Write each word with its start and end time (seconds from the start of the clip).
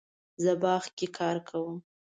زه 0.43 0.51
باغ 0.61 0.83
کې 0.97 1.07
کار 1.17 1.37
کوم 1.49 1.77